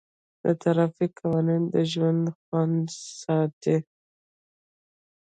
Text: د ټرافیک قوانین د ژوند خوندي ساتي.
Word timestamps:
د 0.43 0.45
ټرافیک 0.61 1.11
قوانین 1.21 1.63
د 1.73 1.75
ژوند 1.91 2.23
خوندي 2.43 2.97
ساتي. 3.21 3.77